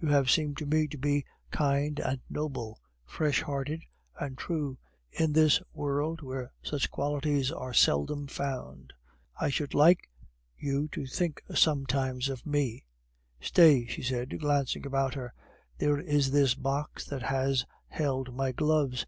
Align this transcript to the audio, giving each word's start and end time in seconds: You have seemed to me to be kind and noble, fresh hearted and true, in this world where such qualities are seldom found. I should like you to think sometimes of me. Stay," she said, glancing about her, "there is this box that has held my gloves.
You 0.00 0.06
have 0.06 0.30
seemed 0.30 0.56
to 0.58 0.66
me 0.66 0.86
to 0.86 0.96
be 0.96 1.24
kind 1.50 1.98
and 1.98 2.20
noble, 2.30 2.78
fresh 3.04 3.42
hearted 3.42 3.82
and 4.20 4.38
true, 4.38 4.78
in 5.10 5.32
this 5.32 5.60
world 5.72 6.22
where 6.22 6.52
such 6.62 6.92
qualities 6.92 7.50
are 7.50 7.74
seldom 7.74 8.28
found. 8.28 8.92
I 9.40 9.48
should 9.50 9.74
like 9.74 10.08
you 10.56 10.86
to 10.92 11.06
think 11.06 11.42
sometimes 11.56 12.28
of 12.28 12.46
me. 12.46 12.84
Stay," 13.40 13.84
she 13.88 14.04
said, 14.04 14.38
glancing 14.38 14.86
about 14.86 15.14
her, 15.14 15.34
"there 15.78 15.98
is 15.98 16.30
this 16.30 16.54
box 16.54 17.04
that 17.06 17.22
has 17.22 17.66
held 17.88 18.32
my 18.32 18.52
gloves. 18.52 19.06